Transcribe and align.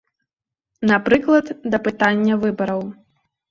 Напрыклад, 0.91 1.53
да 1.75 1.81
пытання 1.85 2.41
выбараў. 2.47 2.81